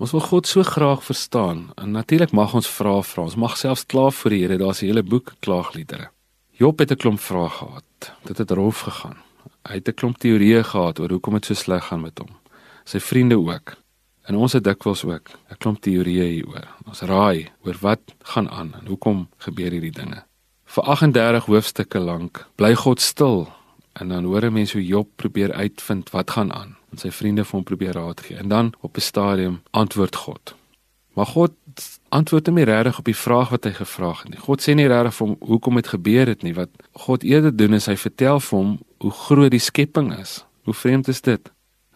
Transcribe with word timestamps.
Ons 0.00 0.14
wil 0.16 0.22
God 0.24 0.46
so 0.48 0.62
graag 0.64 1.02
verstaan 1.04 1.58
en 1.76 1.90
natuurlik 1.92 2.30
mag 2.32 2.54
ons 2.56 2.68
vra 2.72 2.94
vra. 3.04 3.24
Ons 3.28 3.36
mag 3.36 3.58
selfs 3.60 3.84
kla 3.84 4.06
vir 4.22 4.32
die 4.32 4.38
Here. 4.40 4.56
Daar's 4.56 4.80
'n 4.80 4.86
hele 4.86 5.02
boek 5.02 5.34
klaagliedere. 5.44 6.08
Job 6.56 6.78
het 6.78 6.90
'n 6.90 6.96
klomp 6.96 7.20
vrae 7.20 7.48
gehad. 7.48 8.12
Dit 8.24 8.38
het 8.38 8.50
rof 8.50 8.80
gegaan. 8.80 9.18
Hy 9.68 9.74
het 9.74 9.88
'n 9.88 9.94
klomp 9.94 10.16
teorieë 10.16 10.64
gehad 10.64 11.00
oor 11.00 11.10
hoekom 11.10 11.34
dit 11.34 11.44
so 11.44 11.54
sleg 11.54 11.84
gaan 11.84 12.00
met 12.00 12.18
hom. 12.18 12.30
Sy 12.84 12.98
vriende 12.98 13.36
ook. 13.36 13.76
En 14.24 14.36
ons 14.36 14.52
het 14.52 14.64
dikwels 14.64 15.04
ook 15.04 15.28
'n 15.50 15.56
klomp 15.58 15.80
teorieë 15.80 16.24
hieroor. 16.24 16.68
Ons 16.86 17.00
raai 17.00 17.50
oor 17.64 17.76
wat 17.80 18.00
gaan 18.22 18.48
aan 18.48 18.74
en 18.80 18.86
hoekom 18.86 19.28
gebeur 19.38 19.70
hierdie 19.70 19.92
dinge. 19.92 20.24
Vir 20.64 20.84
38 20.84 21.44
hoofstukke 21.44 21.98
lank 21.98 22.46
bly 22.56 22.74
God 22.74 23.00
stil 23.00 23.48
en 23.92 24.08
dan 24.08 24.24
hoor 24.24 24.44
'n 24.44 24.52
mens 24.52 24.72
hoe 24.72 24.86
Job 24.86 25.08
probeer 25.16 25.52
uitvind 25.52 26.10
wat 26.10 26.30
gaan 26.30 26.52
aan 26.52 26.79
en 26.90 26.98
sy 26.98 27.10
vriende 27.10 27.44
vir 27.44 27.58
hom 27.58 27.64
probeer 27.64 27.92
raad 27.92 28.20
gee. 28.20 28.36
En 28.36 28.48
dan 28.48 28.72
op 28.80 28.96
'n 28.96 29.00
stadium 29.00 29.62
antwoord 29.70 30.16
God. 30.16 30.54
Maar 31.14 31.26
God 31.26 31.52
antwoord 32.08 32.46
hom 32.46 32.54
nie 32.54 32.64
regtig 32.64 32.98
op 32.98 33.04
die 33.04 33.16
vraag 33.16 33.48
wat 33.48 33.64
hy 33.64 33.72
gevra 33.72 34.10
het 34.22 34.28
nie. 34.28 34.38
God 34.38 34.62
sê 34.62 34.74
nie 34.74 34.86
regtig 34.86 35.14
vir 35.14 35.26
hom 35.26 35.36
hoekom 35.40 35.74
dit 35.74 35.88
gebeur 35.88 36.26
het 36.26 36.42
nie. 36.42 36.54
Wat 36.54 36.70
God 36.92 37.22
eerder 37.22 37.56
doen 37.56 37.74
is 37.74 37.86
hy 37.86 37.96
vertel 37.96 38.40
vir 38.40 38.58
hom 38.58 38.78
hoe 38.98 39.10
groot 39.10 39.50
die 39.50 39.62
skepping 39.62 40.18
is. 40.18 40.44
Hoe 40.64 40.74
vreemd 40.74 41.08
is 41.08 41.20
dit? 41.20 41.50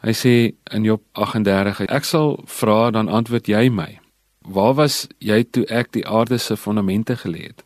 Hy 0.05 0.13
sê 0.13 0.55
in 0.77 0.85
Job 0.85 1.03
38: 1.13 1.87
Ek 1.89 2.05
sal 2.05 2.39
vra 2.47 2.91
dan 2.91 3.09
antwoord 3.09 3.49
jy 3.49 3.69
my. 3.71 4.01
Waar 4.45 4.75
was 4.75 5.07
jy 5.19 5.45
toe 5.45 5.65
ek 5.73 5.93
die 5.97 6.05
aarde 6.07 6.39
se 6.39 6.57
fondamente 6.57 7.17
gelê 7.17 7.49
het? 7.49 7.65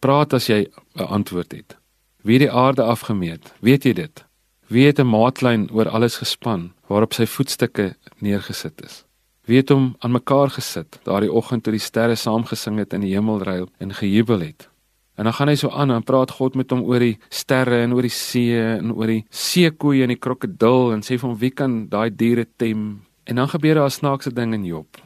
Praat 0.00 0.34
as 0.34 0.48
jy 0.48 0.66
'n 0.96 1.06
antwoord 1.06 1.52
het. 1.52 1.76
Wie 2.22 2.38
die 2.38 2.50
aarde 2.50 2.82
afgemeet? 2.82 3.52
Weet 3.60 3.84
jy 3.84 3.92
dit? 3.92 4.25
Wie 4.68 4.86
het 4.86 4.98
'n 4.98 5.06
maatlyn 5.06 5.70
oor 5.70 5.88
alles 5.88 6.16
gespan 6.16 6.72
waarop 6.86 7.12
sy 7.14 7.26
voetstukke 7.26 7.96
neergesit 8.18 8.82
is? 8.84 9.04
Wie 9.44 9.56
het 9.56 9.68
hom 9.68 9.94
aan 9.98 10.10
mekaar 10.10 10.50
gesit 10.50 10.98
daardie 11.02 11.32
oggend 11.32 11.62
toe 11.62 11.70
die 11.70 11.80
sterre 11.80 12.14
saamgesing 12.14 12.78
het 12.78 12.92
in 12.92 13.00
die 13.00 13.14
hemelruil 13.14 13.68
en 13.78 13.94
gejubel 13.94 14.40
het? 14.40 14.68
En 15.14 15.24
dan 15.24 15.32
gaan 15.32 15.48
hy 15.48 15.54
so 15.54 15.70
aan 15.70 15.90
en 15.90 16.02
praat 16.02 16.30
God 16.30 16.54
met 16.54 16.70
hom 16.70 16.82
oor 16.82 16.98
die 16.98 17.18
sterre 17.28 17.82
en 17.82 17.94
oor 17.94 18.02
die 18.02 18.10
see 18.10 18.58
en 18.58 18.92
oor 18.92 19.06
die 19.06 19.24
seekoeie 19.30 20.02
en 20.02 20.08
die 20.08 20.18
krokodil 20.18 20.92
en 20.92 21.02
sê 21.02 21.14
vir 21.14 21.28
hom 21.28 21.38
wie 21.38 21.50
kan 21.50 21.88
daai 21.88 22.10
diere 22.16 22.46
tem? 22.56 23.02
En 23.24 23.36
dan 23.36 23.48
gebeur 23.48 23.74
daar 23.74 23.86
'n 23.86 23.90
snaakse 23.90 24.32
ding 24.34 24.54
in 24.54 24.64
Job. 24.64 24.96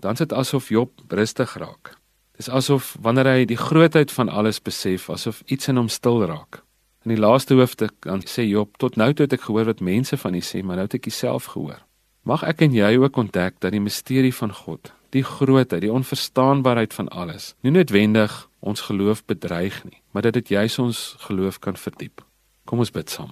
Dan 0.00 0.16
sit 0.16 0.32
asof 0.32 0.68
Job 0.68 0.90
rustig 1.08 1.56
raak. 1.56 1.96
Dis 2.36 2.48
asof 2.48 2.96
wanneer 3.00 3.26
hy 3.26 3.44
die 3.44 3.56
grootheid 3.56 4.12
van 4.12 4.28
alles 4.28 4.62
besef, 4.62 5.10
asof 5.10 5.42
iets 5.46 5.68
in 5.68 5.76
hom 5.76 5.88
stil 5.88 6.24
raak. 6.26 6.65
In 7.06 7.12
die 7.14 7.22
laaste 7.22 7.54
hoofstuk 7.54 7.92
dan 8.02 8.24
sê 8.26 8.42
Job 8.48 8.72
tot 8.82 8.96
nou 8.98 9.12
toe 9.14 9.28
het 9.28 9.34
ek 9.36 9.44
gehoor 9.44 9.68
wat 9.68 9.78
mense 9.78 10.16
van 10.18 10.34
U 10.34 10.40
sê, 10.42 10.58
maar 10.66 10.80
nou 10.80 10.88
het 10.88 10.96
ek 10.98 11.04
dit 11.06 11.14
self 11.14 11.44
gehoor. 11.52 11.78
Mag 12.26 12.42
ek 12.42 12.64
en 12.66 12.74
jy 12.74 12.96
ook 12.98 13.20
ontdek 13.22 13.60
dat 13.62 13.70
die 13.76 13.82
misterie 13.84 14.32
van 14.34 14.50
God, 14.50 14.90
die 15.14 15.22
grootheid, 15.22 15.84
die 15.84 15.92
onverstaanbaarheid 15.94 16.96
van 16.98 17.12
alles, 17.14 17.52
nie 17.62 17.70
noodwendig 17.76 18.34
ons 18.58 18.88
geloof 18.88 19.22
bedreig 19.30 19.78
nie, 19.86 20.00
maar 20.10 20.26
dat 20.26 20.34
dit 20.40 20.50
juis 20.56 20.80
ons 20.82 21.04
geloof 21.28 21.60
kan 21.62 21.78
verdiep. 21.78 22.26
Kom 22.66 22.82
ons 22.82 22.90
bid 22.90 23.14
saam. 23.14 23.30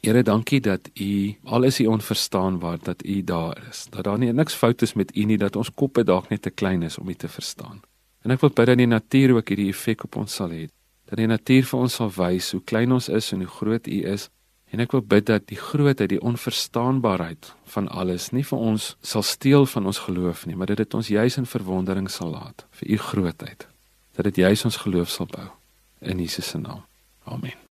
Here, 0.00 0.24
dankie 0.24 0.62
dat 0.64 0.88
U 0.96 1.12
al 1.44 1.68
is 1.68 1.82
U 1.84 1.90
onverstaanbaar 1.92 2.80
dat 2.88 3.04
U 3.04 3.20
daar 3.20 3.60
is. 3.68 3.84
Dat 3.92 4.08
daar 4.08 4.16
nie 4.16 4.32
niks 4.32 4.56
fout 4.56 4.80
is 4.80 4.96
met 4.96 5.12
U 5.12 5.28
nie, 5.28 5.36
dat 5.36 5.60
ons 5.60 5.68
koppe 5.68 6.08
dalk 6.08 6.32
net 6.32 6.48
te 6.48 6.56
klein 6.56 6.88
is 6.88 6.96
om 6.96 7.12
U 7.12 7.14
te 7.14 7.28
verstaan. 7.28 7.84
En 8.24 8.32
ek 8.32 8.40
wil 8.40 8.56
bid 8.56 8.72
dat 8.72 8.80
die 8.80 8.88
natuur 8.88 9.36
ook 9.36 9.52
hierdie 9.52 9.72
effek 9.76 10.08
op 10.08 10.22
ons 10.24 10.40
sal 10.40 10.56
hê 10.56 10.70
dat 11.10 11.18
die 11.18 11.26
natuur 11.26 11.66
vir 11.66 11.80
ons 11.80 11.96
sal 11.98 12.10
wys 12.14 12.52
hoe 12.54 12.62
klein 12.62 12.92
ons 12.94 13.08
is 13.10 13.32
en 13.34 13.42
hoe 13.42 13.50
groot 13.50 13.86
U 13.86 14.02
is. 14.12 14.28
En 14.70 14.82
ek 14.82 14.92
wil 14.94 15.02
bid 15.02 15.26
dat 15.26 15.48
die 15.50 15.58
grootheid, 15.58 16.12
die 16.12 16.22
onverstaanbaarheid 16.22 17.50
van 17.74 17.88
alles 17.90 18.28
nie 18.30 18.44
vir 18.46 18.58
ons 18.58 18.92
sal 19.02 19.26
steel 19.26 19.66
van 19.66 19.90
ons 19.90 20.04
geloof 20.06 20.46
nie, 20.46 20.54
maar 20.54 20.70
dat 20.70 20.84
dit 20.84 20.94
ons 20.94 21.10
juis 21.10 21.40
in 21.42 21.48
verwondering 21.50 22.06
sal 22.10 22.30
laat 22.36 22.66
vir 22.78 22.94
U 22.94 23.00
grootheid. 23.10 23.66
Dat 24.14 24.30
dit 24.30 24.44
juis 24.46 24.64
ons 24.64 24.78
geloof 24.84 25.10
sal 25.10 25.26
bou 25.34 25.48
in 26.00 26.22
Jesus 26.22 26.54
se 26.54 26.62
naam. 26.62 26.86
Amen. 27.26 27.69